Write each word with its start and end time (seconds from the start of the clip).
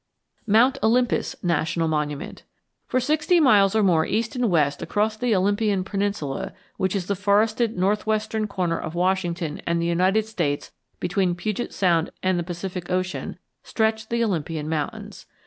MOUNT 0.47 0.79
OLYMPUS 0.81 1.35
NATIONAL 1.43 1.87
MONUMENT 1.87 2.41
For 2.87 2.99
sixty 2.99 3.39
miles 3.39 3.75
or 3.75 3.83
more 3.83 4.03
east 4.03 4.35
and 4.35 4.49
west 4.49 4.81
across 4.81 5.15
the 5.15 5.35
Olympian 5.35 5.83
Peninsula, 5.83 6.53
which 6.77 6.95
is 6.95 7.05
the 7.05 7.15
forested 7.15 7.77
northwestern 7.77 8.47
corner 8.47 8.79
of 8.79 8.95
Washington 8.95 9.61
and 9.67 9.79
the 9.79 9.85
United 9.85 10.25
States 10.25 10.71
between 10.99 11.35
Puget 11.35 11.71
Sound 11.71 12.09
and 12.23 12.39
the 12.39 12.43
Pacific 12.43 12.89
Ocean, 12.89 13.37
stretch 13.61 14.09
the 14.09 14.23
Olympian 14.23 14.67
Mountains. 14.67 15.27